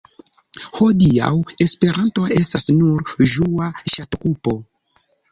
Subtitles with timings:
[0.77, 1.27] Hodiaŭ
[1.65, 3.03] Esperanto estas nur
[3.33, 3.67] ĝua
[3.97, 4.55] ŝatokupo.